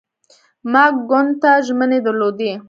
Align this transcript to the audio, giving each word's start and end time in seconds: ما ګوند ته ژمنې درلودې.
ما 0.71 0.83
ګوند 1.09 1.31
ته 1.41 1.51
ژمنې 1.65 1.99
درلودې. 2.05 2.51